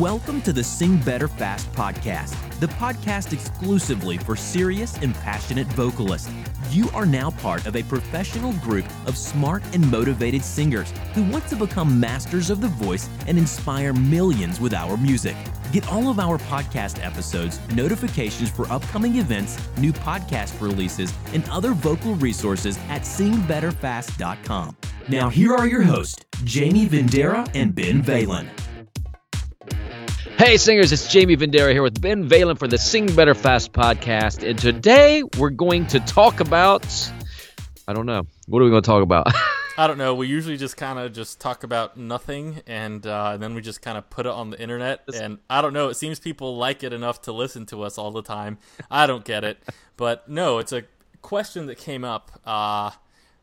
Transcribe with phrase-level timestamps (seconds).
[0.00, 6.30] Welcome to the Sing Better Fast podcast, the podcast exclusively for serious and passionate vocalists.
[6.70, 11.46] You are now part of a professional group of smart and motivated singers who want
[11.46, 15.36] to become masters of the voice and inspire millions with our music.
[15.72, 21.72] Get all of our podcast episodes, notifications for upcoming events, new podcast releases, and other
[21.72, 24.76] vocal resources at singbetterfast.com.
[25.08, 28.50] Now, here are your hosts, Jamie Vendera and Ben Valen.
[30.38, 34.46] Hey, singers, it's Jamie Vendera here with Ben Valen for the Sing Better Fast podcast.
[34.46, 36.84] And today we're going to talk about.
[37.88, 38.26] I don't know.
[38.46, 39.28] What are we going to talk about?
[39.78, 40.14] I don't know.
[40.14, 43.80] We usually just kind of just talk about nothing, and, uh, and then we just
[43.80, 45.04] kind of put it on the internet.
[45.18, 45.88] And I don't know.
[45.88, 48.58] It seems people like it enough to listen to us all the time.
[48.90, 49.58] I don't get it,
[49.96, 50.84] but no, it's a
[51.22, 52.90] question that came up uh,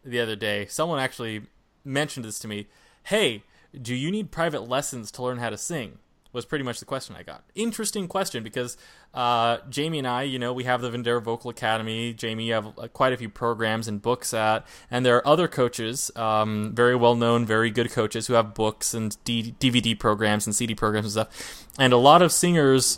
[0.05, 0.67] the other day.
[0.67, 1.41] Someone actually
[1.83, 2.67] mentioned this to me.
[3.05, 3.41] Hey,
[3.81, 5.97] do you need private lessons to learn how to sing?
[6.33, 7.43] Was pretty much the question I got.
[7.53, 8.75] Interesting question because
[9.13, 12.13] uh, Jamie and I, you know, we have the Vendera Vocal Academy.
[12.13, 15.47] Jamie, you have uh, quite a few programs and books at, and there are other
[15.47, 20.47] coaches, um, very well known, very good coaches who have books and D- DVD programs
[20.47, 21.67] and CD programs and stuff.
[21.77, 22.97] And a lot of singers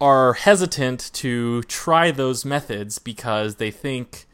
[0.00, 4.26] are hesitant to try those methods because they think,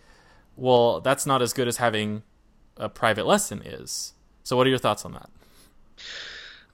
[0.57, 2.23] well, that's not as good as having
[2.77, 4.15] a private lesson is.
[4.43, 5.31] So, what are your thoughts on that?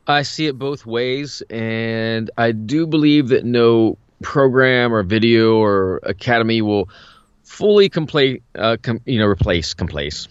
[0.07, 6.01] I see it both ways, and I do believe that no program or video or
[6.03, 6.89] academy will
[7.45, 10.29] fully complete, uh, com, you know, replace, complace.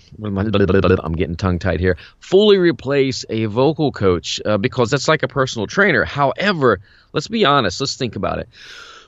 [1.04, 1.98] I'm getting tongue tied here.
[2.20, 6.04] Fully replace a vocal coach uh, because that's like a personal trainer.
[6.04, 6.80] However,
[7.14, 7.80] let's be honest.
[7.80, 8.50] Let's think about it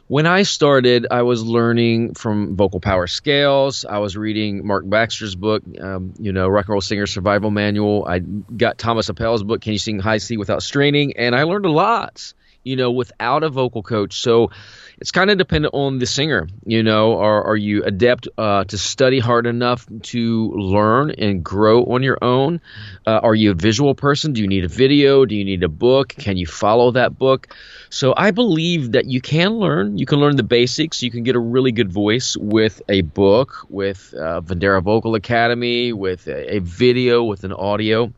[0.07, 3.85] when I started, I was learning from vocal power scales.
[3.85, 8.05] I was reading Mark Baxter's book, um, you know, Rock and Roll Singer Survival Manual.
[8.07, 11.17] I got Thomas Appell's book, Can You Sing High C Without Straining?
[11.17, 12.33] And I learned a lot,
[12.63, 14.21] you know, without a vocal coach.
[14.21, 14.51] So
[14.97, 16.47] it's kind of dependent on the singer.
[16.65, 21.85] You know, are are you adept uh, to study hard enough to learn and grow
[21.85, 22.61] on your own?
[23.05, 24.33] Uh, are you a visual person?
[24.33, 25.25] Do you need a video?
[25.25, 26.09] Do you need a book?
[26.09, 27.47] Can you follow that book?
[27.89, 29.97] So I believe that you can learn.
[29.97, 31.03] You can learn the basics.
[31.03, 35.93] You can get a really good voice with a book, with uh, Vendera Vocal Academy,
[35.93, 38.13] with a, a video, with an audio.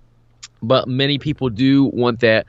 [0.61, 2.47] But many people do want that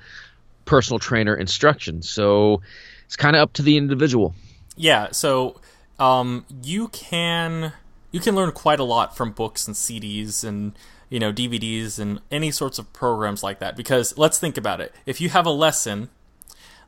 [0.65, 2.03] personal trainer instruction.
[2.03, 2.61] So
[3.09, 4.35] it's kind of up to the individual.
[4.77, 5.59] Yeah, so
[5.99, 7.73] um, you can
[8.13, 10.75] you can learn quite a lot from books and CDs and
[11.09, 13.79] you know DVDs and any sorts of programs like that.
[13.79, 16.11] Because let's think about it: if you have a lesson,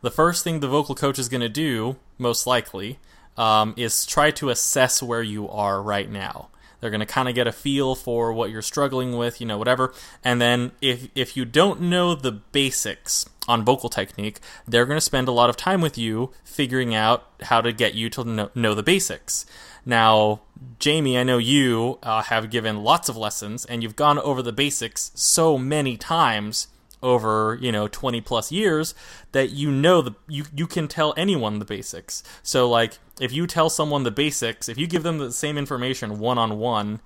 [0.03, 2.99] the first thing the vocal coach is going to do, most likely,
[3.39, 6.51] um, is try to assess where you are right now.
[6.81, 9.57] They're going to kind of get a feel for what you're struggling with, you know,
[9.57, 9.95] whatever.
[10.23, 15.01] And then if if you don't know the basics on vocal technique, they're going to
[15.01, 18.51] spend a lot of time with you figuring out how to get you to know,
[18.55, 19.45] know the basics.
[19.85, 20.43] Now,
[20.79, 24.53] Jamie, I know you uh, have given lots of lessons and you've gone over the
[24.53, 26.69] basics so many times
[27.03, 28.95] over you know 20 plus years
[29.33, 33.47] that you know the you you can tell anyone the basics so like if you
[33.47, 37.01] tell someone the basics if you give them the same information one on one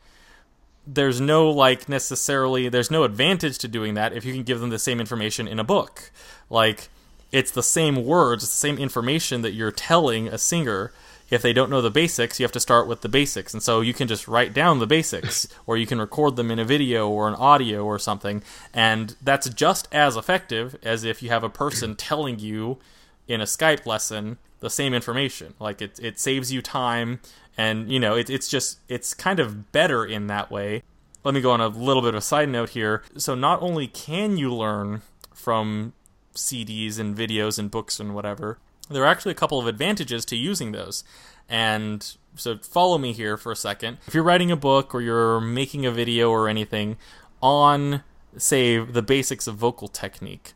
[0.87, 4.71] there's no like necessarily there's no advantage to doing that if you can give them
[4.71, 6.11] the same information in a book
[6.50, 6.89] like
[7.33, 10.93] it's the same words it's the same information that you're telling a singer
[11.31, 13.53] if they don't know the basics, you have to start with the basics.
[13.53, 16.59] And so you can just write down the basics, or you can record them in
[16.59, 18.43] a video or an audio or something.
[18.73, 22.78] And that's just as effective as if you have a person telling you
[23.27, 25.55] in a Skype lesson the same information.
[25.59, 27.21] Like it, it saves you time,
[27.56, 30.82] and you know, it, it's just it's kind of better in that way.
[31.22, 33.03] Let me go on a little bit of a side note here.
[33.16, 35.94] So not only can you learn from
[36.34, 38.59] CDs and videos and books and whatever,
[38.91, 41.04] there are actually a couple of advantages to using those.
[41.48, 43.98] And so follow me here for a second.
[44.06, 46.97] If you're writing a book or you're making a video or anything
[47.43, 48.03] on,
[48.37, 50.53] say, the basics of vocal technique,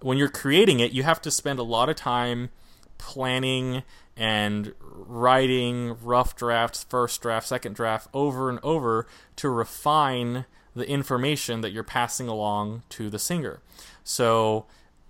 [0.00, 2.50] when you're creating it, you have to spend a lot of time
[2.98, 3.82] planning
[4.16, 9.06] and writing rough drafts, first draft, second draft, over and over
[9.36, 10.44] to refine
[10.74, 13.60] the information that you're passing along to the singer.
[14.04, 14.66] So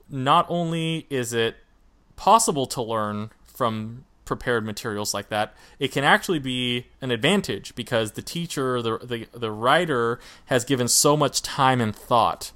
[0.08, 1.56] not only is it
[2.16, 8.12] possible to learn from prepared materials like that, it can actually be an advantage because
[8.12, 12.52] the teacher, the, the, the writer, has given so much time and thought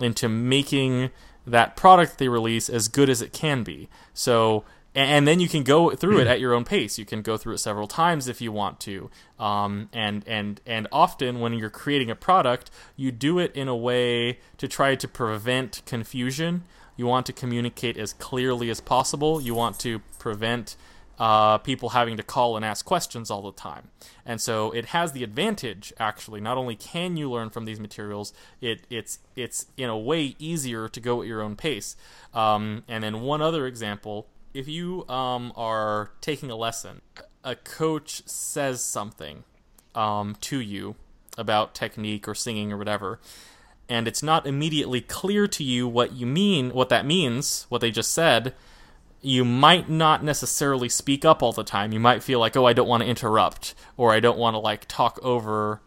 [0.00, 1.10] into making
[1.46, 3.88] that product they release as good as it can be.
[4.14, 4.64] So
[4.94, 6.98] and then you can go through it at your own pace.
[6.98, 9.10] You can go through it several times if you want to.
[9.38, 13.76] Um, and and and often when you're creating a product, you do it in a
[13.76, 16.64] way to try to prevent confusion.
[16.96, 19.40] You want to communicate as clearly as possible.
[19.40, 20.76] You want to prevent
[21.20, 23.88] uh, people having to call and ask questions all the time.
[24.24, 26.40] And so it has the advantage, actually.
[26.40, 30.88] Not only can you learn from these materials, it, it's it's in a way easier
[30.88, 31.94] to go at your own pace.
[32.32, 37.00] Um, and then one other example: if you um, are taking a lesson,
[37.44, 39.44] a coach says something
[39.94, 40.96] um, to you
[41.38, 43.20] about technique or singing or whatever.
[43.88, 47.90] And it's not immediately clear to you what you mean, what that means, what they
[47.90, 48.54] just said
[49.22, 51.92] you might not necessarily speak up all the time.
[51.92, 54.58] You might feel like, oh, I don't want to interrupt, or I don't want to
[54.58, 55.80] like talk over,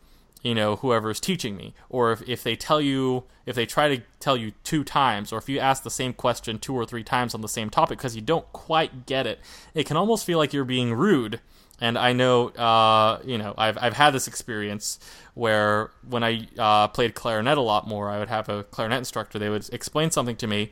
[0.44, 1.74] you know, whoever's teaching me.
[1.90, 5.40] Or if, if they tell you, if they try to tell you two times, or
[5.40, 8.16] if you ask the same question two or three times on the same topic because
[8.16, 9.40] you don't quite get it,
[9.74, 11.40] it can almost feel like you're being rude.
[11.82, 15.00] And I know, uh, you know, I've I've had this experience
[15.34, 19.40] where when I uh, played clarinet a lot more, I would have a clarinet instructor.
[19.40, 20.72] They would explain something to me,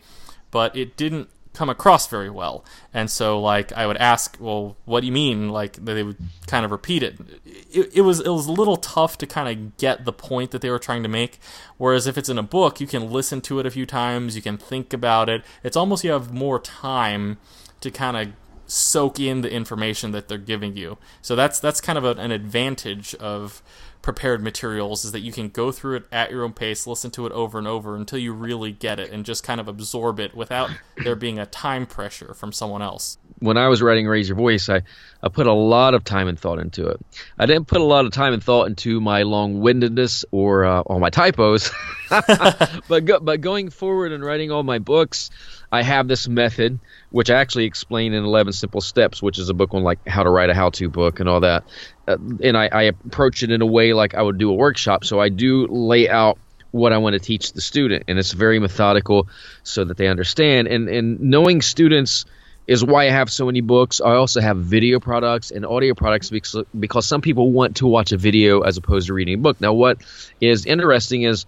[0.52, 2.64] but it didn't come across very well.
[2.94, 5.50] And so like I would ask, well, what do you mean?
[5.50, 6.18] Like they would
[6.48, 7.20] kind of repeat it.
[7.46, 10.62] It, it was it was a little tough to kind of get the point that
[10.62, 11.40] they were trying to make.
[11.78, 14.42] Whereas if it's in a book, you can listen to it a few times, you
[14.42, 15.44] can think about it.
[15.64, 17.38] It's almost you have more time
[17.82, 18.34] to kind of
[18.68, 20.98] soak in the information that they're giving you.
[21.22, 23.62] So that's that's kind of a, an advantage of
[24.02, 27.26] prepared materials is that you can go through it at your own pace, listen to
[27.26, 30.36] it over and over until you really get it and just kind of absorb it
[30.36, 30.70] without
[31.04, 33.18] there being a time pressure from someone else.
[33.40, 34.82] When I was writing Raise Your Voice, I,
[35.24, 37.00] I put a lot of time and thought into it.
[37.40, 40.82] I didn't put a lot of time and thought into my long windedness or uh,
[40.82, 41.72] all my typos.
[42.10, 45.32] but, go, but going forward and writing all my books,
[45.72, 46.80] I have this method,
[47.12, 50.24] which I actually explain in 11 Simple Steps, which is a book on like how
[50.24, 51.64] to write a how to book and all that.
[52.08, 55.06] Uh, and I, I approach it in a way like I would do a workshop.
[55.06, 56.38] So I do lay out
[56.72, 59.28] what I want to teach the student, and it's very methodical
[59.64, 60.68] so that they understand.
[60.68, 62.26] And and knowing students
[62.68, 64.00] is why I have so many books.
[64.02, 68.12] I also have video products and audio products because, because some people want to watch
[68.12, 69.60] a video as opposed to reading a book.
[69.60, 69.98] Now, what
[70.40, 71.46] is interesting is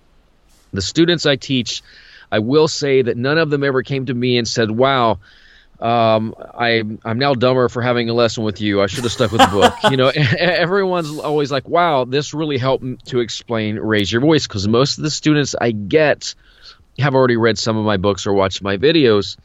[0.73, 1.81] the students I teach.
[2.31, 5.19] I will say that none of them ever came to me and said, "Wow."
[5.83, 8.81] Um, I I'm now dumber for having a lesson with you.
[8.81, 9.73] I should have stuck with the book.
[9.91, 10.07] you know,
[10.39, 15.03] everyone's always like, "Wow, this really helped to explain raise your voice." Because most of
[15.03, 16.35] the students I get
[16.99, 19.35] have already read some of my books or watched my videos,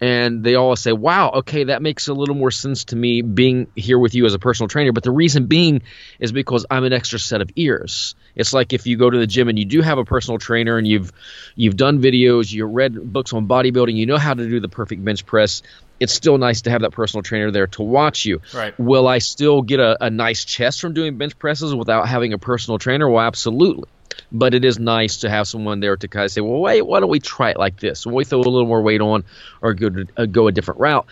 [0.00, 3.66] and they all say, "Wow, okay, that makes a little more sense to me being
[3.76, 5.82] here with you as a personal trainer." But the reason being
[6.18, 8.14] is because I'm an extra set of ears.
[8.34, 10.78] It's like if you go to the gym and you do have a personal trainer
[10.78, 11.12] and you've
[11.54, 15.04] you've done videos, you read books on bodybuilding, you know how to do the perfect
[15.04, 15.62] bench press.
[15.98, 18.40] It's still nice to have that personal trainer there to watch you.
[18.54, 18.78] Right.
[18.78, 22.38] Will I still get a, a nice chest from doing bench presses without having a
[22.38, 23.08] personal trainer?
[23.08, 23.90] Well, absolutely
[24.32, 27.00] but it is nice to have someone there to kind of say, well, wait, why
[27.00, 28.06] don't we try it like this?
[28.06, 29.24] Why we throw a little more weight on
[29.60, 31.06] or go, to, uh, go a different route.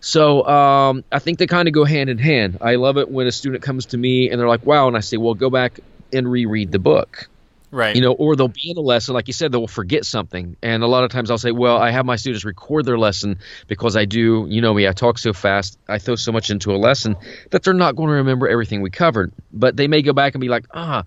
[0.00, 2.58] So um, I think they kind of go hand in hand.
[2.60, 5.00] I love it when a student comes to me and they're like, wow, and I
[5.00, 5.80] say, well, go back
[6.12, 7.28] and reread the book.
[7.70, 7.96] Right.
[7.96, 10.56] You know, or they'll be in a lesson, like you said, they'll forget something.
[10.62, 13.40] And a lot of times I'll say, well, I have my students record their lesson
[13.66, 16.72] because I do, you know me, I talk so fast, I throw so much into
[16.72, 17.16] a lesson
[17.50, 19.32] that they're not going to remember everything we covered.
[19.52, 21.02] But they may go back and be like, ah,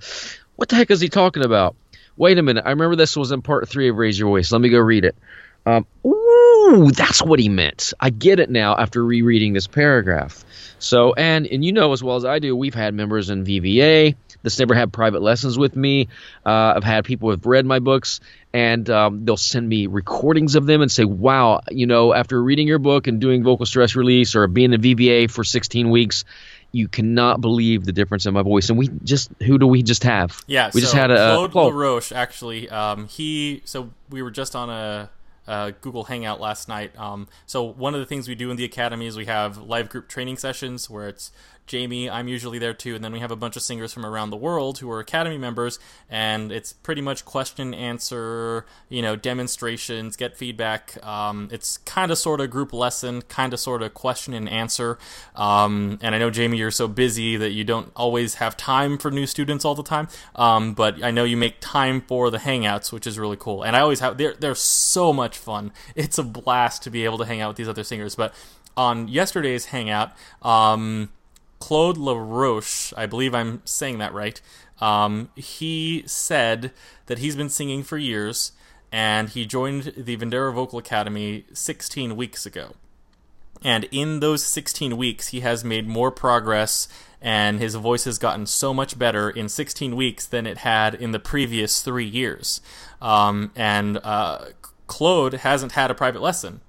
[0.57, 1.75] what the heck is he talking about?
[2.17, 2.63] Wait a minute.
[2.65, 4.51] I remember this was in part three of Raise Your Voice.
[4.51, 5.15] Let me go read it.
[5.65, 7.93] Um, ooh, that's what he meant.
[7.99, 10.43] I get it now after rereading this paragraph.
[10.79, 14.15] So, and and you know as well as I do, we've had members in VVA
[14.43, 16.07] that's never had private lessons with me.
[16.45, 18.19] Uh, I've had people who've read my books
[18.53, 22.67] and um, they'll send me recordings of them and say, "Wow, you know, after reading
[22.67, 26.23] your book and doing vocal stress release or being in VVA for 16 weeks."
[26.71, 28.69] You cannot believe the difference in my voice.
[28.69, 30.41] And we just who do we just have?
[30.47, 32.11] Yeah, we so just had a Claude LaRoche.
[32.11, 35.09] Actually, um, he so we were just on a,
[35.47, 36.97] a Google Hangout last night.
[36.99, 39.89] Um, so one of the things we do in the academy is we have live
[39.89, 41.31] group training sessions where it's
[41.67, 44.29] Jamie, I'm usually there too, and then we have a bunch of singers from around
[44.29, 50.15] the world who are Academy members, and it's pretty much question answer, you know, demonstrations,
[50.15, 50.97] get feedback.
[51.05, 54.97] Um, it's kind of sort of group lesson, kind of sort of question and answer.
[55.35, 59.11] Um, and I know Jamie, you're so busy that you don't always have time for
[59.11, 62.91] new students all the time, um, but I know you make time for the hangouts,
[62.93, 63.63] which is really cool.
[63.63, 65.73] And I always have they're they're so much fun.
[65.95, 68.33] It's a blast to be able to hang out with these other singers, but
[68.77, 70.11] on yesterday's hangout,
[70.43, 71.09] um,
[71.59, 74.39] Claude LaRoche, I believe I'm saying that right.
[74.79, 76.71] Um, he said
[77.07, 78.51] that he's been singing for years,
[78.91, 82.73] and he joined the Vendera Vocal Academy 16 weeks ago.
[83.63, 86.87] And in those 16 weeks, he has made more progress
[87.21, 91.11] and his voice has gotten so much better in 16 weeks than it had in
[91.11, 92.61] the previous three years.
[93.01, 94.45] Um, and uh,
[94.85, 96.61] Claude hasn't had a private lesson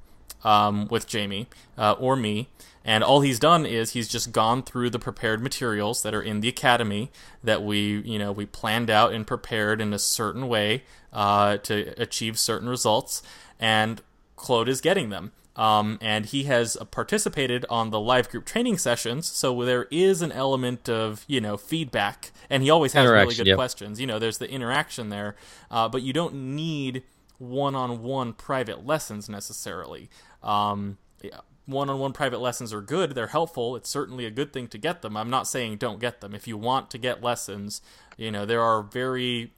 [0.45, 2.49] um, with Jamie uh, or me.
[2.85, 6.41] And all he's done is he's just gone through the prepared materials that are in
[6.41, 7.11] the academy
[7.45, 11.93] that we, you know, we planned out and prepared in a certain way uh, to
[12.01, 13.23] achieve certain results.
[13.61, 14.01] And
[14.37, 15.33] Claude is getting them.
[15.59, 20.31] Um, and he has participated on the live group training sessions, so there is an
[20.31, 23.57] element of you know feedback, and he always has really good yep.
[23.57, 24.01] questions.
[24.01, 25.35] You know, there's the interaction there,
[25.69, 27.03] uh, but you don't need
[27.39, 30.11] one-on-one private lessons necessarily.
[30.43, 30.99] Um,
[31.67, 33.77] one-on-one private lessons are good; they're helpful.
[33.77, 35.17] It's certainly a good thing to get them.
[35.17, 36.35] I'm not saying don't get them.
[36.35, 37.83] If you want to get lessons,
[38.17, 39.53] you know there are very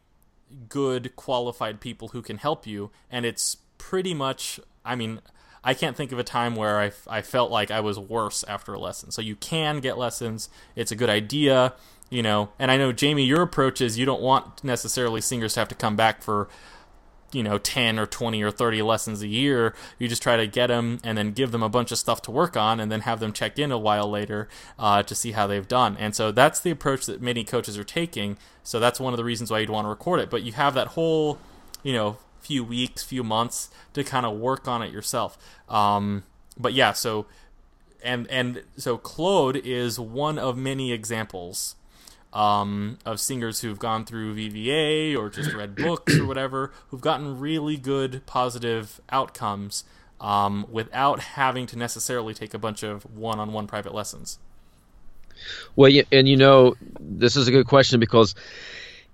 [0.68, 4.60] good qualified people who can help you, and it's pretty much.
[4.84, 5.20] I mean
[5.62, 8.72] I can't think of a time where I, I felt like I was worse after
[8.72, 9.10] a lesson.
[9.10, 10.48] So you can get lessons.
[10.74, 11.74] It's a good idea,
[12.08, 12.50] you know.
[12.58, 15.74] And I know Jamie, your approach is you don't want necessarily singers to have to
[15.74, 16.48] come back for
[17.32, 19.74] you know 10 or 20 or 30 lessons a year.
[19.98, 22.30] You just try to get them and then give them a bunch of stuff to
[22.30, 25.46] work on and then have them check in a while later uh, to see how
[25.46, 25.96] they've done.
[25.98, 28.38] And so that's the approach that many coaches are taking.
[28.62, 30.30] So that's one of the reasons why you'd want to record it.
[30.30, 31.38] But you have that whole
[31.82, 35.38] you know few weeks, few months to kind of work on it yourself.
[35.68, 36.24] Um,
[36.58, 37.26] but yeah, so
[38.02, 41.76] and and so Claude is one of many examples
[42.32, 47.38] um, of singers who've gone through VVA or just read books or whatever, who've gotten
[47.38, 49.84] really good positive outcomes
[50.20, 54.38] um, without having to necessarily take a bunch of one-on-one private lessons.
[55.74, 58.34] Well, and you know, this is a good question because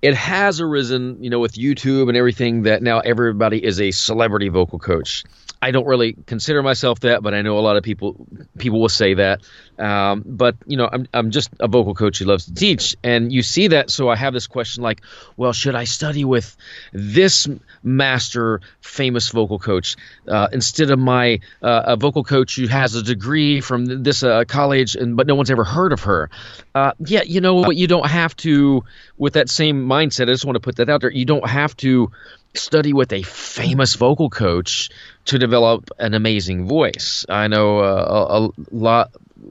[0.02, 4.48] it has arisen, you know, with YouTube and everything that now everybody is a celebrity
[4.48, 5.24] vocal coach.
[5.62, 8.26] I don't really consider myself that, but I know a lot of people
[8.58, 9.40] people will say that.
[9.78, 13.32] Um, but you know, I'm I'm just a vocal coach who loves to teach, and
[13.32, 13.90] you see that.
[13.90, 15.02] So I have this question like,
[15.36, 16.56] well, should I study with
[16.92, 17.48] this
[17.82, 19.96] master, famous vocal coach
[20.28, 24.44] uh, instead of my uh, a vocal coach who has a degree from this uh,
[24.44, 26.30] college, and but no one's ever heard of her?
[26.74, 27.76] Uh, yeah, you know what?
[27.76, 28.84] You don't have to
[29.18, 30.22] with that same mindset.
[30.22, 31.10] I just want to put that out there.
[31.10, 32.10] You don't have to
[32.56, 34.90] study with a famous vocal coach
[35.26, 37.26] to develop an amazing voice.
[37.28, 39.10] I know uh, a, a, lot.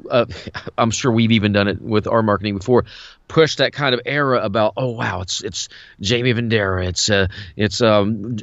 [0.10, 0.26] Uh,
[0.78, 2.86] I'm sure we've even done it with our marketing before.
[3.28, 5.68] Push that kind of era about oh wow it's it's
[6.00, 8.38] Jamie Vendera it's uh, it's um,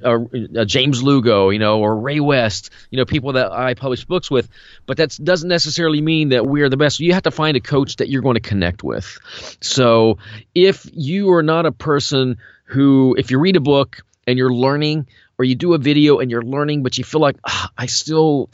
[0.67, 4.49] James Lugo you know or Ray West you know people that I publish books with
[4.87, 7.97] but that doesn't necessarily mean that we're the best you have to find a coach
[7.97, 9.21] that you're going to connect with
[9.61, 10.19] so
[10.53, 15.07] if you are not a person who if you read a book and you're learning
[15.39, 18.51] or you do a video and you're learning but you feel like ah, i still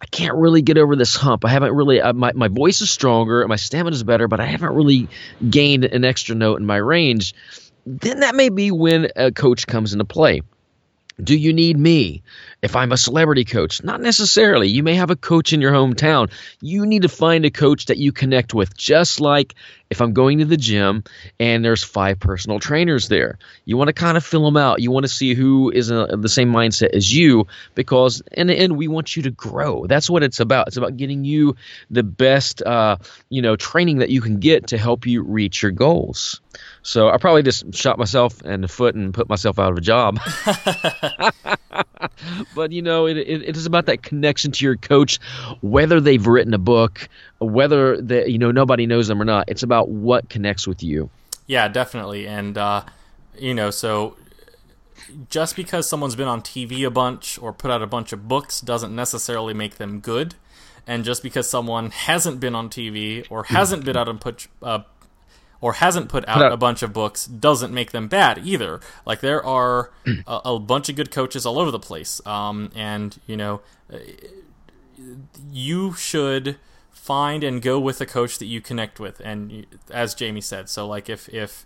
[0.00, 1.44] i can't really get over this hump.
[1.44, 4.46] I haven't really uh, my, my voice is stronger my stamina is better but i
[4.46, 5.08] haven't really
[5.48, 7.34] gained an extra note in my range.
[7.86, 10.40] Then that may be when a coach comes into play.
[11.22, 12.22] Do you need me
[12.64, 13.84] if I'm a celebrity coach?
[13.84, 14.68] Not necessarily.
[14.68, 16.30] You may have a coach in your hometown.
[16.62, 19.54] You need to find a coach that you connect with, just like
[19.90, 21.04] if I'm going to the gym
[21.38, 23.38] and there's five personal trainers there.
[23.66, 24.80] You want to kind of fill them out.
[24.80, 28.54] You want to see who is in the same mindset as you because in the
[28.54, 29.86] end, we want you to grow.
[29.86, 30.68] That's what it's about.
[30.68, 31.56] It's about getting you
[31.90, 32.96] the best, uh,
[33.28, 36.40] you know, training that you can get to help you reach your goals.
[36.82, 39.82] So I probably just shot myself in the foot and put myself out of a
[39.82, 40.18] job.
[42.54, 45.18] but you know, it, it, it is about that connection to your coach,
[45.60, 49.48] whether they've written a book, whether that you know nobody knows them or not.
[49.48, 51.10] It's about what connects with you.
[51.46, 52.84] Yeah, definitely, and uh,
[53.38, 54.16] you know, so
[55.28, 58.60] just because someone's been on TV a bunch or put out a bunch of books
[58.60, 60.34] doesn't necessarily make them good.
[60.86, 64.80] And just because someone hasn't been on TV or hasn't been out and put uh,
[65.64, 68.80] or hasn't put out a bunch of books doesn't make them bad either.
[69.06, 69.90] Like there are
[70.26, 73.62] a, a bunch of good coaches all over the place, um, and you know,
[75.50, 76.58] you should
[76.90, 79.20] find and go with a coach that you connect with.
[79.20, 81.64] And as Jamie said, so like if if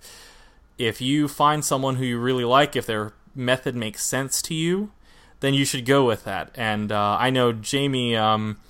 [0.78, 4.92] if you find someone who you really like, if their method makes sense to you,
[5.40, 6.52] then you should go with that.
[6.54, 8.16] And uh, I know Jamie.
[8.16, 8.60] Um,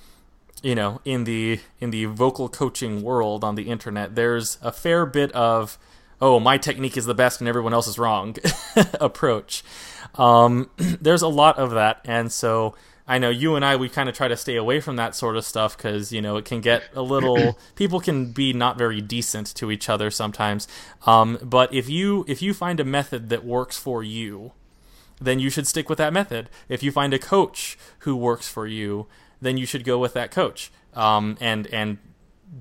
[0.61, 5.05] you know in the in the vocal coaching world on the internet there's a fair
[5.05, 5.77] bit of
[6.21, 8.35] oh my technique is the best and everyone else is wrong
[8.99, 9.63] approach.
[10.15, 12.01] Um, there's a lot of that.
[12.05, 12.75] And so
[13.07, 15.35] i know you and i we kind of try to stay away from that sort
[15.35, 19.01] of stuff because you know it can get a little people can be not very
[19.01, 20.67] decent to each other sometimes.
[21.07, 24.51] Um, but if you if you find a method that works for you
[25.21, 26.49] then you should stick with that method.
[26.69, 29.07] If you find a coach who works for you
[29.41, 30.71] then you should go with that coach.
[30.93, 31.97] Um, and and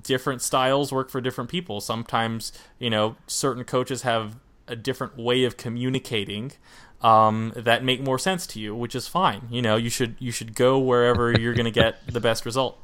[0.02, 1.80] different styles work for different people.
[1.80, 6.52] Sometimes you know certain coaches have a different way of communicating
[7.00, 9.48] um, that make more sense to you, which is fine.
[9.50, 12.78] You know, you should you should go wherever you're going to get the best result.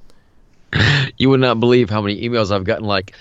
[1.17, 3.15] You would not believe how many emails I've gotten like,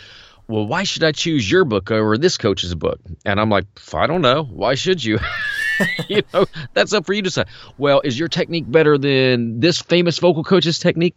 [0.47, 4.07] "Well, why should I choose your book over this coach's book?" And I'm like, "I
[4.07, 4.43] don't know.
[4.43, 5.19] Why should you?"
[6.07, 7.45] you know, that's up for you to say.
[7.77, 11.15] Well, is your technique better than this famous vocal coach's technique?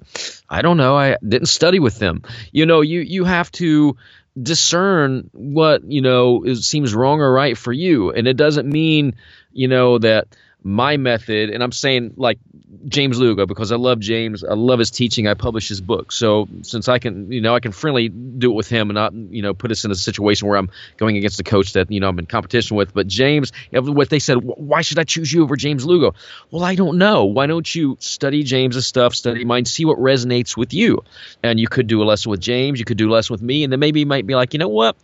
[0.49, 0.97] I don't know.
[0.97, 2.23] I didn't study with them.
[2.53, 3.97] You know, you you have to
[4.41, 9.15] discern what you know is, seems wrong or right for you, and it doesn't mean
[9.53, 10.29] you know that
[10.67, 12.41] my method, and I'm saying like
[12.87, 14.43] James Lugo because I love James.
[14.43, 15.29] I love his teaching.
[15.29, 16.11] I publish his book.
[16.11, 19.15] So since I can, you know, I can friendly do it with him and not,
[19.15, 22.01] you know, put us in a situation where I'm going against a coach that, you
[22.01, 22.93] know, I'm in competition with.
[22.93, 26.15] But James, what they said, why should I choose you over James Lugo?
[26.51, 27.27] Well, I don't know.
[27.27, 31.05] Why don't you study James's stuff, study mine, see what resonates with you?
[31.45, 32.81] And you could do a lesson with James.
[32.81, 33.63] You could do a lesson with me.
[33.63, 34.97] And then maybe you might be like, you know what?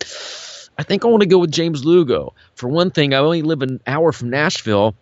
[0.77, 2.35] I think I want to go with James Lugo.
[2.57, 4.97] For one thing, I only live an hour from Nashville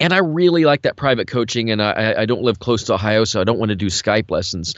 [0.00, 3.24] and I really like that private coaching, and I, I don't live close to Ohio,
[3.24, 4.74] so I don't want to do Skype lessons.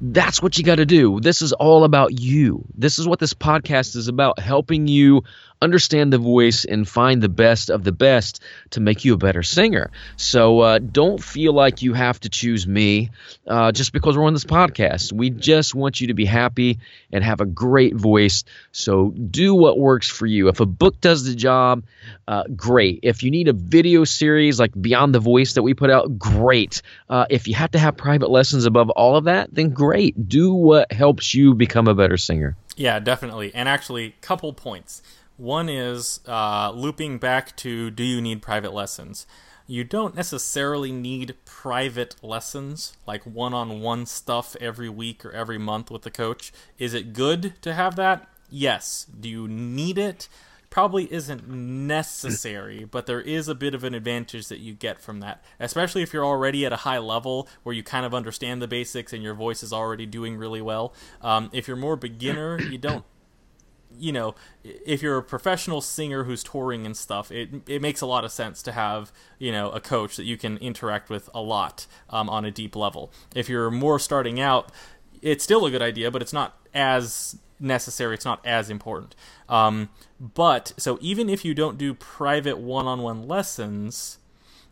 [0.00, 1.20] That's what you got to do.
[1.20, 2.64] This is all about you.
[2.76, 5.24] This is what this podcast is about helping you
[5.62, 9.42] understand the voice and find the best of the best to make you a better
[9.42, 9.90] singer.
[10.16, 13.10] So uh, don't feel like you have to choose me
[13.46, 15.12] uh, just because we're on this podcast.
[15.12, 16.80] We just want you to be happy
[17.12, 18.44] and have a great voice.
[18.72, 20.48] So do what works for you.
[20.48, 21.84] If a book does the job,
[22.26, 23.00] uh, great.
[23.02, 26.82] If you need a video series like Beyond the Voice that we put out, great.
[27.08, 30.28] Uh, if you have to have private lessons above all of that, then great.
[30.28, 32.56] Do what helps you become a better singer.
[32.76, 33.54] Yeah, definitely.
[33.54, 35.02] And actually, a couple points.
[35.42, 39.26] One is uh, looping back to do you need private lessons?
[39.66, 45.58] You don't necessarily need private lessons, like one on one stuff every week or every
[45.58, 46.52] month with the coach.
[46.78, 48.28] Is it good to have that?
[48.50, 49.04] Yes.
[49.18, 50.28] Do you need it?
[50.70, 55.18] Probably isn't necessary, but there is a bit of an advantage that you get from
[55.20, 58.68] that, especially if you're already at a high level where you kind of understand the
[58.68, 60.94] basics and your voice is already doing really well.
[61.20, 63.04] Um, if you're more beginner, you don't
[63.98, 68.06] you know, if you're a professional singer who's touring and stuff, it it makes a
[68.06, 71.40] lot of sense to have you know a coach that you can interact with a
[71.40, 73.12] lot um, on a deep level.
[73.34, 74.70] If you're more starting out,
[75.20, 78.14] it's still a good idea, but it's not as necessary.
[78.14, 79.14] It's not as important.
[79.48, 79.88] Um,
[80.20, 84.18] but so even if you don't do private one-on-one lessons,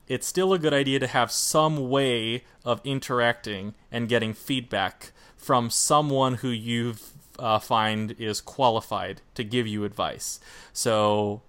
[0.08, 5.70] it's still a good idea to have some way of interacting and getting feedback from
[5.70, 10.40] someone who you've uh, find is qualified to give you advice.
[10.72, 11.42] So,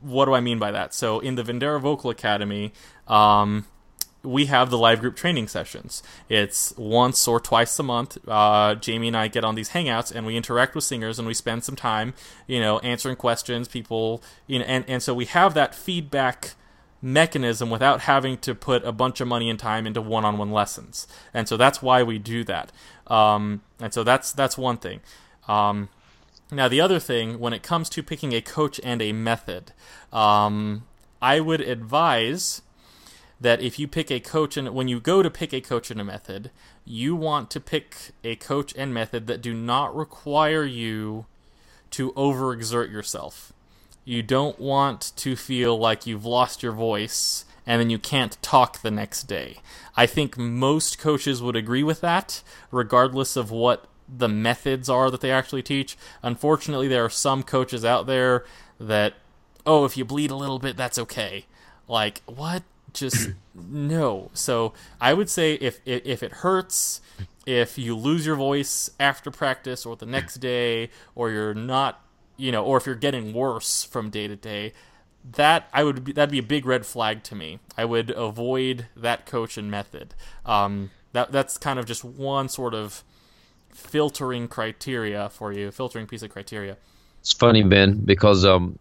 [0.00, 0.94] what do I mean by that?
[0.94, 2.72] So, in the Vendera Vocal Academy,
[3.06, 3.66] um,
[4.22, 6.02] we have the live group training sessions.
[6.28, 8.18] It's once or twice a month.
[8.26, 11.34] Uh, Jamie and I get on these hangouts and we interact with singers and we
[11.34, 12.14] spend some time,
[12.46, 13.68] you know, answering questions.
[13.68, 16.54] People, you know, and and so we have that feedback
[17.00, 21.06] mechanism without having to put a bunch of money and time into one-on-one lessons.
[21.32, 22.72] And so that's why we do that.
[23.08, 25.00] Um, and so that's that's one thing.
[25.48, 25.88] Um,
[26.50, 29.72] now the other thing, when it comes to picking a coach and a method,
[30.12, 30.84] um,
[31.20, 32.62] I would advise
[33.40, 36.00] that if you pick a coach and when you go to pick a coach and
[36.00, 36.50] a method,
[36.84, 41.26] you want to pick a coach and method that do not require you
[41.90, 43.52] to overexert yourself.
[44.04, 48.80] You don't want to feel like you've lost your voice and then you can't talk
[48.80, 49.58] the next day.
[49.94, 55.20] I think most coaches would agree with that, regardless of what the methods are that
[55.20, 55.98] they actually teach.
[56.22, 58.46] Unfortunately, there are some coaches out there
[58.80, 59.14] that,
[59.66, 61.44] oh, if you bleed a little bit, that's okay.
[61.86, 62.62] Like, what?
[62.94, 64.30] Just no.
[64.32, 67.02] So I would say if, if if it hurts,
[67.44, 72.02] if you lose your voice after practice or the next day, or you're not,
[72.38, 74.72] you know, or if you're getting worse from day to day,
[75.32, 77.58] that I would be, that'd be a big red flag to me.
[77.76, 80.14] I would avoid that coach and method.
[80.46, 83.02] Um, that that's kind of just one sort of
[83.72, 86.76] filtering criteria for you, filtering piece of criteria.
[87.20, 88.78] It's funny, Ben, because um,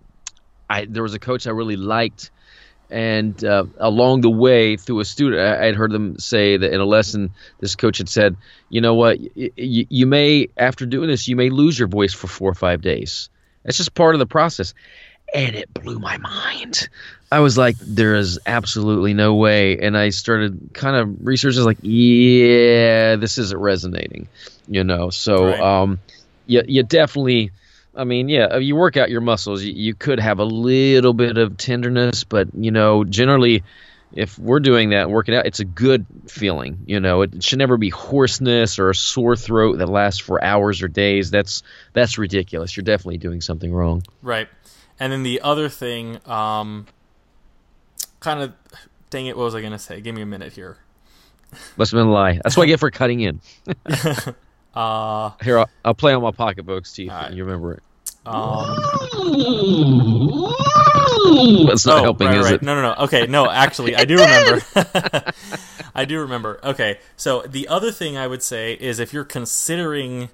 [0.69, 2.31] I there was a coach I really liked,
[2.89, 6.79] and uh, along the way through a student, I had heard them say that in
[6.79, 8.37] a lesson, this coach had said,
[8.69, 9.19] "You know what?
[9.19, 12.55] Y- y- you may after doing this, you may lose your voice for four or
[12.55, 13.29] five days.
[13.65, 14.73] It's just part of the process."
[15.33, 16.89] And it blew my mind.
[17.31, 19.77] I was like, there is absolutely no way.
[19.79, 24.29] And I started kind of researching, like, yeah, this isn't resonating,
[24.67, 25.09] you know.
[25.09, 25.59] So, right.
[25.59, 25.99] um,
[26.45, 27.51] you, you definitely,
[27.95, 29.61] I mean, yeah, you work out your muscles.
[29.61, 33.63] You, you could have a little bit of tenderness, but, you know, generally,
[34.13, 36.79] if we're doing that working out, it's a good feeling.
[36.85, 40.81] You know, it should never be hoarseness or a sore throat that lasts for hours
[40.81, 41.29] or days.
[41.29, 41.61] That's
[41.91, 42.77] that's ridiculous.
[42.77, 44.03] You're definitely doing something wrong.
[44.21, 44.47] Right.
[44.99, 46.87] And then the other thing, um,
[48.19, 48.53] kind of,
[49.09, 50.01] dang it, what was I going to say?
[50.01, 50.77] Give me a minute here.
[51.77, 52.39] Must have been a lie.
[52.43, 53.41] That's what I get for cutting in.
[54.77, 56.29] Uh, Here, I'll, I'll play on my
[56.99, 57.09] you.
[57.09, 57.33] All right.
[57.33, 57.83] You remember it.
[58.27, 58.75] um,
[61.65, 62.53] That's not oh, helping, right, is right.
[62.55, 62.61] it?
[62.61, 62.95] No, no, no.
[63.05, 64.61] Okay, no, actually, I do remember.
[65.95, 66.59] I do remember.
[66.63, 70.29] Okay, so the other thing I would say is if you're considering,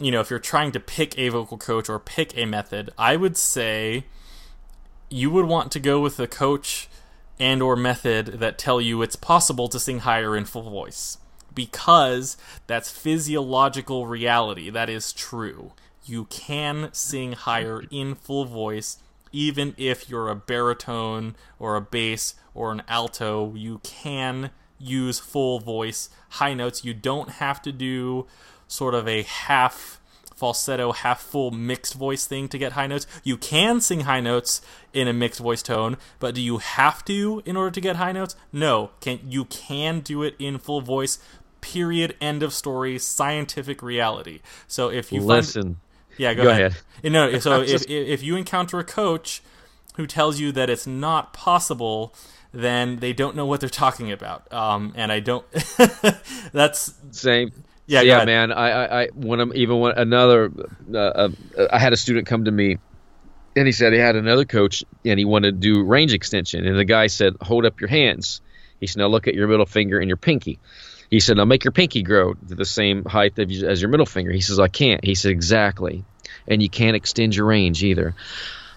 [0.00, 3.16] you know, if you're trying to pick a vocal coach or pick a method, I
[3.16, 4.04] would say
[5.08, 6.88] you would want to go with a coach
[7.40, 11.18] and or method that tell you it's possible to sing higher in full voice
[11.54, 14.70] because that's physiological reality.
[14.70, 15.72] That is true.
[16.04, 18.98] You can sing higher in full voice
[19.30, 23.54] even if you're a baritone or a bass or an alto.
[23.54, 26.84] You can use full voice high notes.
[26.84, 28.26] You don't have to do
[28.68, 30.00] sort of a half
[30.36, 33.08] falsetto, half full mixed voice thing to get high notes.
[33.24, 34.60] You can sing high notes
[34.92, 38.12] in a mixed voice tone, but do you have to in order to get high
[38.12, 38.36] notes?
[38.52, 38.90] No.
[39.00, 41.18] Can you can do it in full voice.
[41.60, 42.14] Period.
[42.20, 43.00] End of story.
[43.00, 44.40] Scientific reality.
[44.68, 45.80] So if you find, Listen,
[46.16, 46.76] yeah, go, go ahead.
[47.02, 47.12] ahead.
[47.12, 49.42] No, so if just- if you encounter a coach
[49.96, 52.14] who tells you that it's not possible,
[52.52, 54.50] then they don't know what they're talking about.
[54.52, 55.44] Um, and I don't.
[56.52, 57.50] that's same.
[57.88, 58.52] Yeah, yeah, man.
[58.52, 60.52] I, I, I when I'm even when another,
[60.92, 61.28] uh, uh,
[61.72, 62.76] I had a student come to me,
[63.56, 66.78] and he said he had another coach, and he wanted to do range extension, and
[66.78, 68.42] the guy said, "Hold up your hands."
[68.78, 70.58] He said, "Now look at your middle finger and your pinky."
[71.10, 74.32] He said, "Now make your pinky grow to the same height as your middle finger."
[74.32, 76.04] He says, "I can't." He said, "Exactly,
[76.46, 78.14] and you can't extend your range either."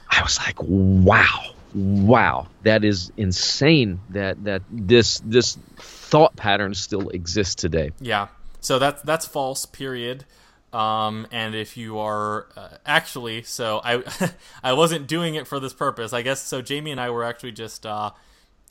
[0.10, 7.10] I was like, "Wow, wow, that is insane that that this this thought pattern still
[7.10, 8.28] exists today." Yeah.
[8.62, 9.66] So that's that's false.
[9.66, 10.26] Period.
[10.72, 14.04] Um, and if you are uh, actually, so I
[14.64, 16.14] I wasn't doing it for this purpose.
[16.14, 16.62] I guess so.
[16.62, 17.86] Jamie and I were actually just.
[17.86, 18.12] Uh,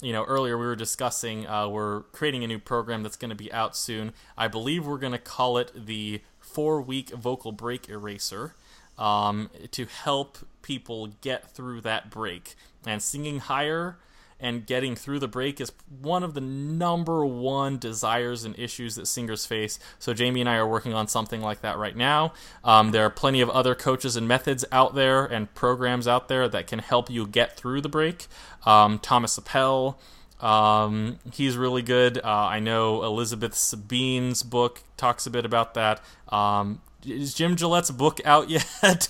[0.03, 3.37] you know, earlier we were discussing uh, we're creating a new program that's going to
[3.37, 4.13] be out soon.
[4.37, 8.55] I believe we're going to call it the four week vocal break eraser
[8.99, 12.55] um, to help people get through that break.
[12.87, 13.99] And singing higher
[14.41, 19.07] and getting through the break is one of the number one desires and issues that
[19.07, 19.79] singers face.
[19.99, 22.33] So Jamie and I are working on something like that right now.
[22.65, 26.49] Um, there are plenty of other coaches and methods out there and programs out there
[26.49, 28.27] that can help you get through the break.
[28.65, 29.99] Um, Thomas Appell.
[30.41, 32.19] Um, he's really good.
[32.19, 36.01] Uh, I know Elizabeth Sabine's book talks a bit about that.
[36.29, 38.49] Um, is Jim Gillette's book out
[38.83, 39.09] yet?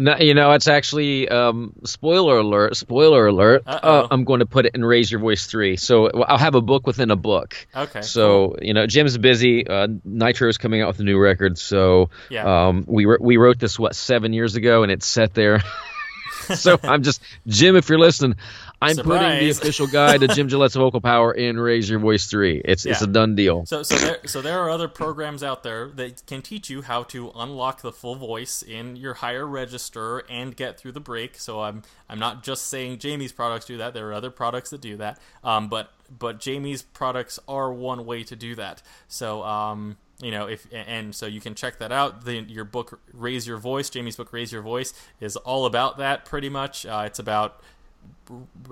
[0.00, 2.76] No, you know, it's actually um, spoiler alert.
[2.76, 3.64] Spoiler alert.
[3.66, 5.76] Uh, I'm going to put it in Raise Your Voice three.
[5.76, 7.66] So I'll have a book within a book.
[7.74, 9.66] Okay, So you know, Jim's busy.
[9.66, 11.58] Uh, Nitro is coming out with a new record.
[11.58, 12.68] So Yeah.
[12.68, 15.62] um, we wr- we wrote this what seven years ago, and it's set there.
[16.54, 17.74] so I'm just Jim.
[17.74, 18.36] If you're listening,
[18.80, 22.62] I'm putting the official guide to Jim Gillette's vocal power in Raise Your Voice three.
[22.64, 23.66] It's it's a done deal.
[23.66, 27.02] So, so there, so there are other programs out there that can teach you how
[27.04, 31.36] to unlock the full voice in your higher register and get through the break.
[31.38, 33.94] So I'm, I'm not just saying Jamie's products do that.
[33.94, 35.18] There are other products that do that.
[35.42, 38.82] Um, but, but Jamie's products are one way to do that.
[39.08, 42.24] So, um, you know, if and so you can check that out.
[42.24, 46.24] The your book, Raise Your Voice, Jamie's book, Raise Your Voice, is all about that.
[46.24, 47.60] Pretty much, uh, it's about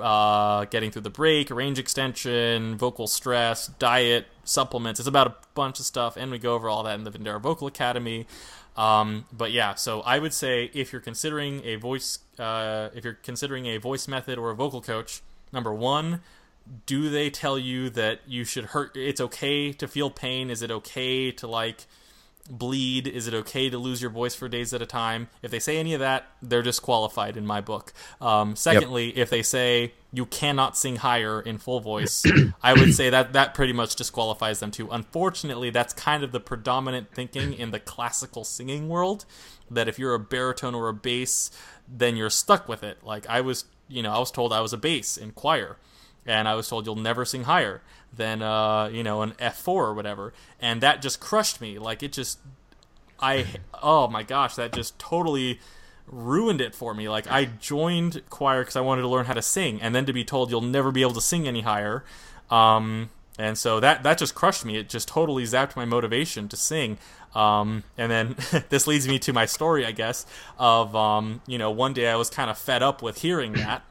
[0.01, 5.01] uh, getting through the break, range extension, vocal stress, diet, supplements.
[5.01, 7.41] It's about a bunch of stuff, and we go over all that in the Vendera
[7.41, 8.27] Vocal Academy.
[8.77, 13.15] Um, but yeah, so I would say if you're considering a voice, uh, if you're
[13.15, 15.23] considering a voice method or a vocal coach,
[15.53, 16.21] number one,
[16.85, 18.97] do they tell you that you should hurt?
[18.97, 20.51] It's okay to feel pain.
[20.51, 21.87] Is it okay to like?
[22.47, 23.07] Bleed?
[23.07, 25.29] Is it okay to lose your voice for days at a time?
[25.43, 27.93] If they say any of that, they're disqualified in my book.
[28.21, 32.25] Um, secondly, if they say you cannot sing higher in full voice,
[32.63, 34.89] I would say that that pretty much disqualifies them too.
[34.91, 39.25] Unfortunately, that's kind of the predominant thinking in the classical singing world.
[39.71, 41.51] That if you're a baritone or a bass,
[41.89, 42.99] then you're stuck with it.
[43.03, 45.77] Like I was, you know, I was told I was a bass in choir
[46.27, 47.83] and I was told you'll never sing higher
[48.17, 51.79] than uh, you know an F four or whatever, and that just crushed me.
[51.79, 52.39] Like it just,
[53.21, 53.47] I
[53.83, 55.61] oh my gosh, that just totally
[56.07, 57.09] ruined it for me.
[57.09, 60.13] Like I joined choir because I wanted to learn how to sing, and then to
[60.13, 62.05] be told you'll never be able to sing any higher,
[62.51, 64.77] um, and so that that just crushed me.
[64.77, 66.99] It just totally zapped my motivation to sing.
[67.35, 68.37] Um, and then
[68.71, 70.25] this leads me to my story, I guess,
[70.59, 73.83] of um, you know one day I was kind of fed up with hearing that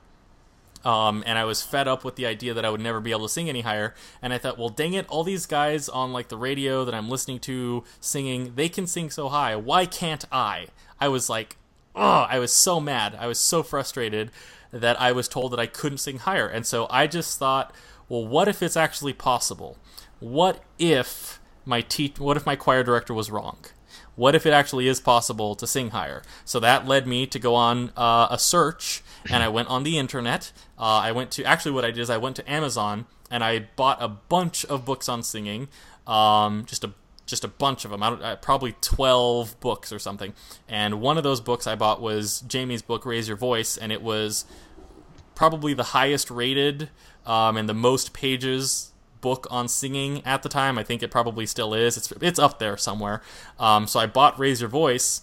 [0.86, 3.28] Um, and I was fed up with the idea that I would never be able
[3.28, 3.96] to sing any higher.
[4.22, 7.10] And I thought, well, dang it, all these guys on like the radio that I'm
[7.10, 9.56] listening to singing, they can sing so high.
[9.56, 10.68] Why can't I?
[11.02, 11.58] I was like,
[11.96, 13.18] oh, I was so mad.
[13.20, 14.30] I was so frustrated
[14.72, 16.48] that I was told that I couldn't sing higher.
[16.48, 17.74] And so I just thought,
[18.08, 19.78] well, what if it's actually possible?
[20.20, 23.58] What if my te- what if my choir director was wrong?
[24.16, 26.24] What if it actually is possible to sing higher?
[26.46, 29.98] So that led me to go on uh, a search, and I went on the
[29.98, 30.52] internet.
[30.78, 33.68] Uh, I went to actually what I did is I went to Amazon and I
[33.76, 35.68] bought a bunch of books on singing,
[36.08, 36.92] um, just a
[37.26, 38.04] just a bunch of them.
[38.04, 40.34] I uh, probably twelve books or something.
[40.68, 44.02] And one of those books I bought was Jamie's book "Raise Your Voice," and it
[44.02, 44.46] was
[45.34, 46.90] probably the highest rated
[47.26, 50.78] um, and the most pages book on singing at the time.
[50.78, 51.98] I think it probably still is.
[51.98, 53.22] It's it's up there somewhere.
[53.60, 55.22] Um, so I bought Raise Your Voice.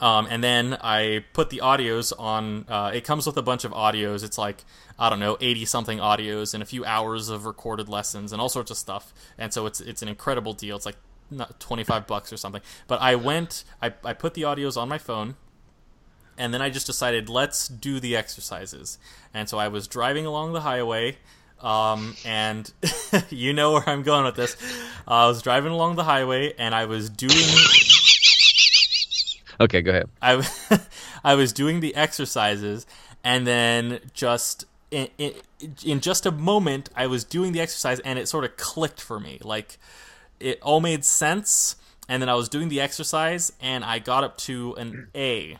[0.00, 2.66] Um, and then I put the audios on.
[2.68, 4.24] Uh, it comes with a bunch of audios.
[4.24, 4.64] It's like
[4.98, 8.48] I don't know, eighty something audios and a few hours of recorded lessons and all
[8.48, 9.14] sorts of stuff.
[9.38, 10.76] And so it's it's an incredible deal.
[10.76, 10.96] It's like
[11.58, 12.62] twenty five bucks or something.
[12.86, 15.36] But I went, I I put the audios on my phone,
[16.36, 18.98] and then I just decided let's do the exercises.
[19.32, 21.18] And so I was driving along the highway
[21.64, 22.70] um, and
[23.30, 24.56] you know where I'm going with this.
[25.08, 28.03] Uh, I was driving along the highway and I was doing.
[29.60, 30.08] Okay, go ahead.
[30.20, 30.46] I,
[31.24, 32.86] I was doing the exercises,
[33.22, 35.34] and then just in, in,
[35.84, 39.18] in just a moment, I was doing the exercise, and it sort of clicked for
[39.18, 39.38] me.
[39.42, 39.78] Like
[40.40, 41.76] it all made sense,
[42.08, 45.58] and then I was doing the exercise, and I got up to an A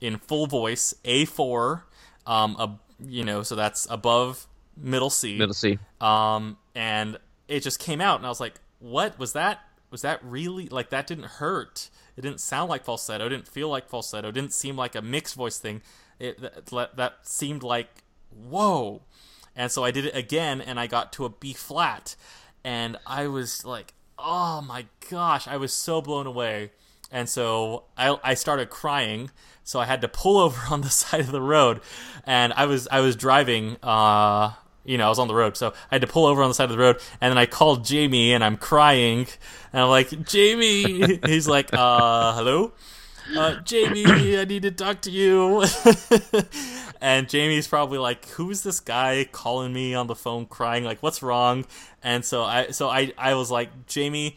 [0.00, 1.82] in full voice, A4.
[2.26, 5.38] Um, a, you know, so that's above middle C.
[5.38, 5.78] Middle C.
[6.00, 9.60] Um, and it just came out, and I was like, "What was that?
[9.90, 11.06] Was that really like that?
[11.06, 11.88] Didn't hurt.
[12.16, 13.26] It didn't sound like falsetto.
[13.26, 14.28] It didn't feel like falsetto.
[14.28, 15.82] It didn't seem like a mixed voice thing.
[16.18, 17.88] It that, that seemed like
[18.30, 19.02] whoa."
[19.54, 22.16] And so I did it again, and I got to a B flat,
[22.64, 26.72] and I was like, "Oh my gosh!" I was so blown away.
[27.10, 29.30] And so I, I started crying,
[29.62, 31.80] so I had to pull over on the side of the road,
[32.24, 34.52] and I was I was driving uh,
[34.86, 36.54] you know, I was on the road, so I had to pull over on the
[36.54, 39.26] side of the road, and then I called Jamie, and I'm crying,
[39.72, 42.72] and I'm like, Jamie, he's like, uh, hello,
[43.36, 45.64] uh, Jamie, I need to talk to you,
[47.00, 51.22] and Jamie's probably like, who's this guy calling me on the phone, crying, like, what's
[51.22, 51.66] wrong?
[52.02, 54.36] And so I, so I, I was like, Jamie.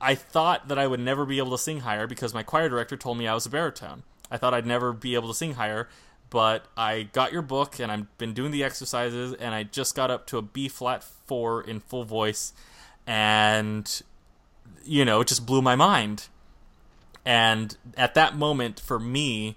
[0.00, 2.94] I thought that I would never be able to sing higher because my choir director
[2.94, 4.02] told me I was a baritone.
[4.30, 5.88] I thought I'd never be able to sing higher,
[6.30, 10.10] but I got your book and I've been doing the exercises and I just got
[10.10, 12.52] up to a B flat 4 in full voice
[13.06, 14.02] and
[14.84, 16.28] you know, it just blew my mind.
[17.24, 19.56] And at that moment for me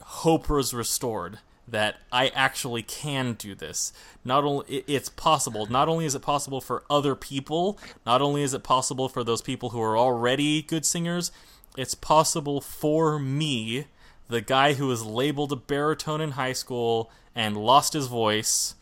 [0.00, 3.92] hope was restored that I actually can do this.
[4.24, 8.54] Not only it's possible, not only is it possible for other people, not only is
[8.54, 11.32] it possible for those people who are already good singers,
[11.76, 13.86] it's possible for me
[14.28, 18.74] the guy who was labeled a baritone in high school and lost his voice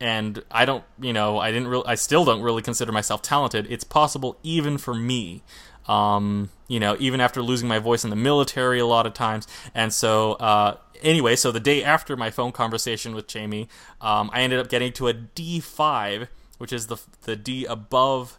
[0.00, 3.66] and I don't, you know, I didn't really, I still don't really consider myself talented.
[3.68, 5.42] It's possible even for me,
[5.88, 9.48] um, you know, even after losing my voice in the military a lot of times.
[9.74, 13.68] And so, uh, anyway, so the day after my phone conversation with Jamie,
[14.00, 18.38] um, I ended up getting to a D5, which is the the D above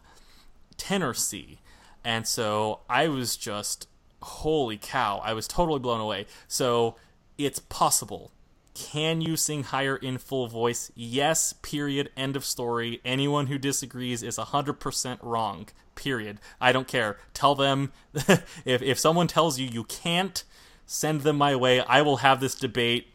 [0.78, 1.60] tenor C,
[2.04, 3.88] and so I was just
[4.22, 6.26] holy cow, I was totally blown away.
[6.48, 6.96] So
[7.38, 8.32] it's possible.
[8.74, 10.92] Can you sing higher in full voice?
[10.96, 13.02] Yes, period, end of story.
[13.04, 16.40] Anyone who disagrees is 100% wrong, period.
[16.62, 17.18] I don't care.
[17.34, 20.44] Tell them, if, if someone tells you you can't,
[20.86, 21.82] send them my way.
[21.82, 23.12] I will have this debate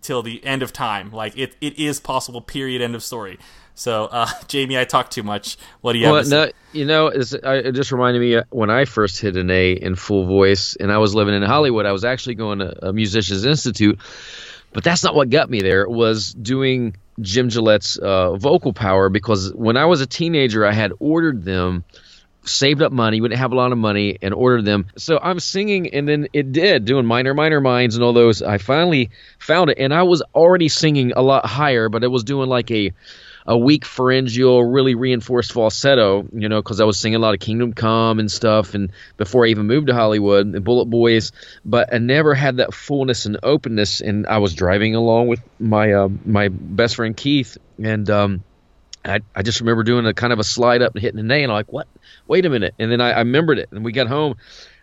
[0.00, 1.12] till the end of time.
[1.12, 3.38] Like, it, it is possible, period, end of story.
[3.74, 5.56] So, uh, Jamie, I talk too much.
[5.80, 8.84] What do you well, have no, You know, it just reminded me uh, when I
[8.84, 11.86] first hit an A in full voice, and I was living in Hollywood.
[11.86, 13.98] I was actually going to a Musicians Institute,
[14.72, 15.82] but that's not what got me there.
[15.82, 20.72] It was doing Jim Gillette's uh, vocal power because when I was a teenager, I
[20.72, 21.84] had ordered them
[22.46, 24.86] saved up money, we didn't have a lot of money, and ordered them.
[24.96, 28.42] So I'm singing, and then it did, doing minor, minor minds and all those.
[28.42, 32.24] I finally found it, and I was already singing a lot higher, but it was
[32.24, 32.92] doing like a
[33.46, 37.40] a weak pharyngeal, really reinforced falsetto, you know, because I was singing a lot of
[37.40, 41.32] Kingdom Come and stuff, and before I even moved to Hollywood and Bullet Boys,
[41.64, 44.00] but I never had that fullness and openness.
[44.00, 48.44] And I was driving along with my uh, my best friend Keith, and um,
[49.04, 51.42] I, I just remember doing a kind of a slide up and hitting an A,
[51.42, 51.86] and I'm like, what?
[52.26, 52.74] Wait a minute!
[52.78, 54.36] And then I, I remembered it, and we got home.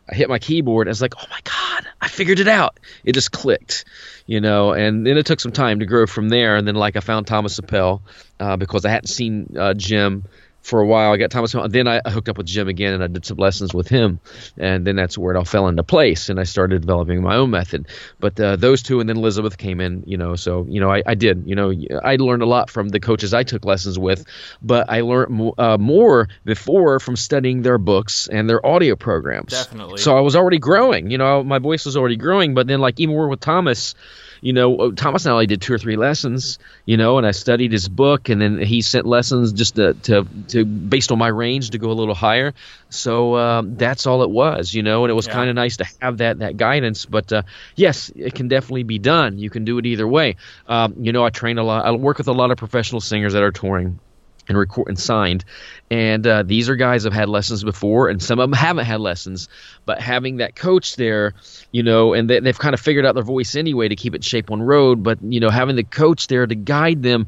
[0.09, 0.87] I hit my keyboard.
[0.87, 2.79] I was like, "Oh my god, I figured it out.
[3.03, 3.85] It just clicked,
[4.31, 4.71] you know.
[4.71, 6.55] And then it took some time to grow from there.
[6.55, 8.01] And then like I found Thomas Appell
[8.39, 10.23] uh, because I hadn't seen uh, Jim
[10.61, 11.11] for a while.
[11.11, 11.55] I got Thomas.
[11.69, 14.19] Then I hooked up with Jim again, and I did some lessons with him,
[14.57, 17.49] and then that's where it all fell into place, and I started developing my own
[17.49, 17.87] method.
[18.19, 20.03] But uh, those two, and then Elizabeth came in.
[20.05, 21.43] You know, so you know, I, I, did.
[21.47, 24.25] You know, I learned a lot from the coaches I took lessons with,
[24.61, 29.51] but I learned uh, more before from studying their books and their audio programs.
[29.51, 29.99] Definitely.
[29.99, 31.11] So I was already growing.
[31.11, 33.95] You know, my voice was already growing, but then like even more with Thomas
[34.41, 37.31] you know, uh, Thomas and I did two or three lessons, you know, and I
[37.31, 41.27] studied his book, and then he sent lessons just to, to, to based on my
[41.27, 42.53] range to go a little higher.
[42.89, 45.33] So um, that's all it was, you know, and it was yeah.
[45.33, 47.05] kind of nice to have that that guidance.
[47.05, 47.43] But uh,
[47.75, 49.37] yes, it can definitely be done.
[49.37, 50.35] You can do it either way.
[50.67, 51.85] Um, you know, I train a lot.
[51.85, 53.99] I work with a lot of professional singers that are touring
[54.47, 55.45] and record and signed.
[55.89, 58.99] And uh, these are guys have had lessons before, and some of them haven't had
[59.01, 59.49] lessons.
[59.85, 61.33] But having that coach there,
[61.71, 64.23] you know, and they, they've kind of figured out their voice anyway to keep it
[64.23, 65.03] shape on road.
[65.03, 67.27] But you know, having the coach there to guide them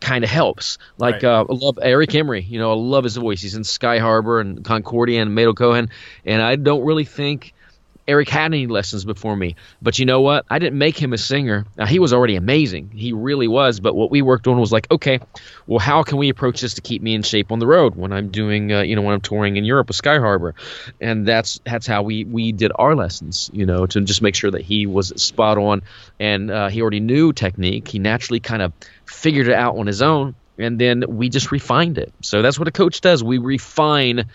[0.00, 0.78] kind of helps.
[0.98, 1.24] Like right.
[1.24, 2.42] uh, I love Eric Emery.
[2.42, 3.40] You know, I love his voice.
[3.42, 5.90] He's in Sky Harbor and Concordia and Mato Cohen.
[6.24, 7.54] and I don't really think
[8.10, 9.54] Eric had any lessons before me.
[9.80, 10.44] But you know what?
[10.50, 11.64] I didn't make him a singer.
[11.76, 12.90] Now, he was already amazing.
[12.92, 13.78] He really was.
[13.78, 15.20] But what we worked on was like, okay,
[15.68, 18.12] well, how can we approach this to keep me in shape on the road when
[18.12, 20.56] I'm doing, uh, you know, when I'm touring in Europe with Sky Harbor?
[21.00, 24.50] And that's that's how we we did our lessons, you know, to just make sure
[24.50, 25.82] that he was spot on
[26.18, 27.86] and uh, he already knew technique.
[27.86, 28.72] He naturally kind of
[29.06, 32.12] figured it out on his own, and then we just refined it.
[32.22, 33.22] So that's what a coach does.
[33.22, 34.26] We refine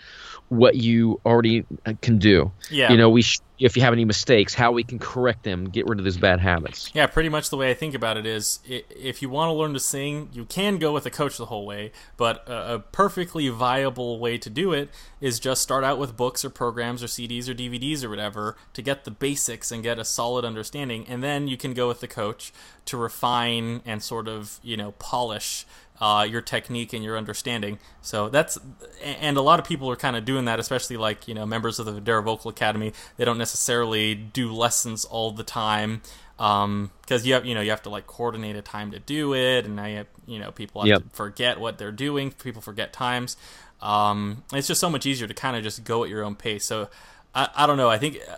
[0.48, 2.52] what you already uh, can do.
[2.70, 2.92] Yeah.
[2.92, 5.86] You know, we sh- if you have any mistakes, how we can correct them, get
[5.86, 6.90] rid of those bad habits.
[6.94, 9.72] Yeah, pretty much the way I think about it is if you want to learn
[9.72, 14.18] to sing, you can go with a coach the whole way, but a perfectly viable
[14.18, 17.54] way to do it is just start out with books or programs or CDs or
[17.54, 21.56] DVDs or whatever to get the basics and get a solid understanding, and then you
[21.56, 22.52] can go with the coach
[22.84, 25.66] to refine and sort of, you know, polish
[26.00, 27.78] uh, your technique and your understanding.
[28.02, 28.58] So that's
[29.02, 31.78] and a lot of people are kind of doing that, especially like you know members
[31.78, 32.92] of the Vendera Vocal Academy.
[33.16, 36.02] They don't necessarily do lessons all the time
[36.36, 39.34] because um, you have you know you have to like coordinate a time to do
[39.34, 41.02] it, and now you have, you know people have yep.
[41.02, 42.30] to forget what they're doing.
[42.30, 43.36] People forget times.
[43.80, 46.64] Um, it's just so much easier to kind of just go at your own pace.
[46.64, 46.88] So
[47.34, 47.90] I, I don't know.
[47.90, 48.36] I think uh,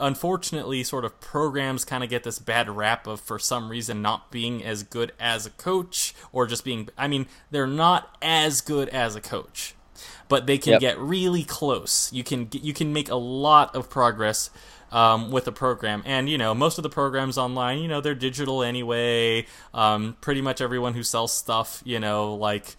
[0.00, 4.30] unfortunately, sort of programs kind of get this bad rap of for some reason not
[4.30, 6.88] being as good as a coach or just being.
[6.96, 9.74] I mean, they're not as good as a coach,
[10.28, 10.80] but they can yep.
[10.80, 12.12] get really close.
[12.12, 14.50] You can you can make a lot of progress.
[14.92, 16.04] Um, with a program.
[16.06, 19.44] And, you know, most of the programs online, you know, they're digital anyway.
[19.72, 22.76] Um, pretty much everyone who sells stuff, you know, like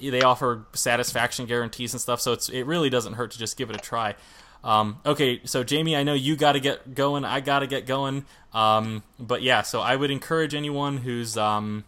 [0.00, 2.22] they offer satisfaction guarantees and stuff.
[2.22, 4.14] So it's, it really doesn't hurt to just give it a try.
[4.64, 7.24] Um, okay, so Jaime, I know you got to get going.
[7.24, 8.24] I got to get going.
[8.52, 11.84] Um, but yeah, so I would encourage anyone who's um,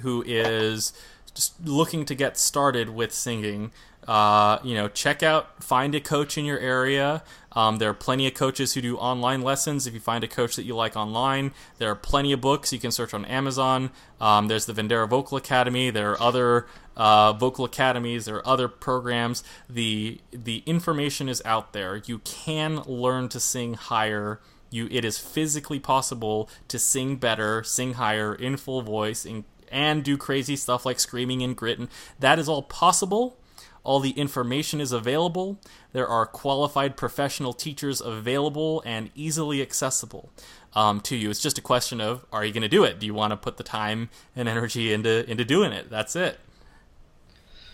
[0.00, 0.92] who is
[1.34, 3.70] just looking to get started with singing.
[4.06, 7.22] Uh, you know, check out, find a coach in your area.
[7.52, 9.86] Um, there are plenty of coaches who do online lessons.
[9.86, 12.78] If you find a coach that you like online, there are plenty of books you
[12.78, 13.90] can search on Amazon.
[14.20, 15.90] Um, there's the Vendera Vocal Academy.
[15.90, 16.66] There are other
[16.96, 18.26] uh, vocal academies.
[18.26, 19.42] There are other programs.
[19.68, 21.96] the The information is out there.
[22.04, 24.40] You can learn to sing higher.
[24.70, 30.04] You, it is physically possible to sing better, sing higher in full voice, in, and
[30.04, 31.78] do crazy stuff like screaming and grit.
[31.78, 31.88] And
[32.18, 33.38] that is all possible
[33.86, 35.58] all the information is available.
[35.92, 40.30] There are qualified professional teachers available and easily accessible
[40.74, 41.30] um, to you.
[41.30, 42.98] It's just a question of are you going to do it?
[42.98, 45.88] Do you want to put the time and energy into into doing it?
[45.88, 46.38] That's it.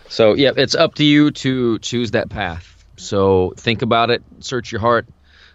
[0.09, 2.85] So yeah, it's up to you to choose that path.
[2.97, 5.07] So think about it, search your heart,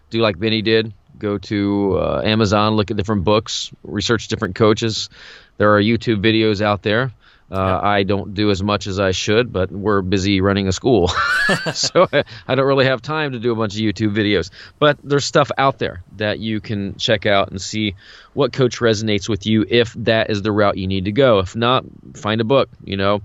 [0.10, 0.94] do like Benny did.
[1.20, 5.10] Go to uh, Amazon, look at different books, research different coaches.
[5.58, 7.12] There are YouTube videos out there.
[7.50, 11.08] Uh, I don't do as much as I should, but we're busy running a school,
[11.74, 14.50] so I, I, don't really have time to do a bunch of YouTube videos.
[14.80, 17.96] But there's stuff out there that you can check out and see
[18.34, 21.40] what coach resonates with you if that is the route you need to go.
[21.40, 22.70] If not, find a book.
[22.84, 23.22] You know,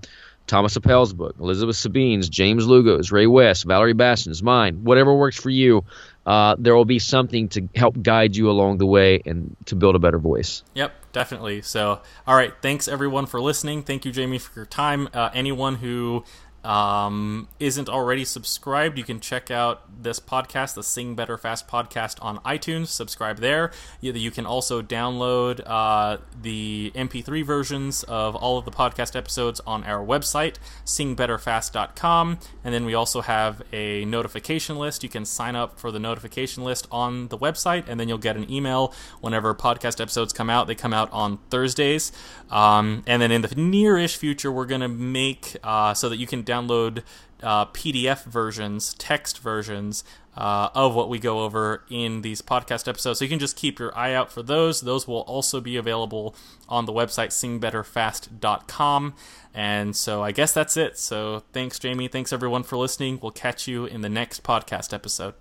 [0.47, 5.51] Thomas Appell's book, Elizabeth Sabine's, James Lugo's, Ray West, Valerie Bastion's, mine, whatever works for
[5.51, 5.85] you.
[6.25, 9.97] Uh, there will be something to help guide you along the way and to build
[9.97, 10.63] a better voice.
[10.75, 11.63] Yep definitely.
[11.63, 13.83] So, all right, thanks everyone for listening.
[13.83, 15.09] Thank you, Jaime, for your time.
[15.15, 16.25] Uh, anyone who
[16.65, 22.23] um, isn't already subscribed, you can check out this podcast, the Sing Better Fast podcast,
[22.23, 22.89] on iTunes.
[22.89, 23.73] Subscribe there.
[24.01, 29.85] You, can also download uh, the MP3 versions of all of the podcast episodes on
[29.85, 32.39] our website, singbetterfast.com.
[32.65, 35.03] And then we also have a notification list.
[35.03, 38.37] You can sign up for the notification list on the website, and then you'll get
[38.37, 40.67] an email whenever podcast episodes come out.
[40.67, 42.13] They come out on Thursdays.
[42.51, 46.27] Um, and then in the near-ish future, we're going to make uh, so that you
[46.27, 47.03] can download
[47.43, 50.05] uh, PDF versions, text versions
[50.37, 53.19] uh, of what we go over in these podcast episodes.
[53.19, 54.81] So you can just keep your eye out for those.
[54.81, 56.35] Those will also be available
[56.69, 59.15] on the website singbetterfast.com.
[59.55, 60.99] And so I guess that's it.
[60.99, 62.09] So thanks, Jaime.
[62.09, 63.19] Thanks, everyone, for listening.
[63.21, 65.35] We'll catch you in the next podcast episode.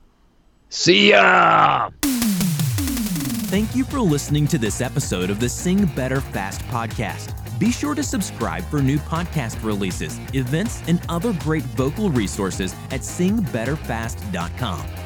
[0.69, 1.89] See ya!
[3.51, 7.40] Thank you for listening to this episode of the Sing Better Fast podcast.
[7.61, 13.01] Be sure to subscribe for new podcast releases, events, and other great vocal resources at
[13.01, 15.00] singbetterfast.com.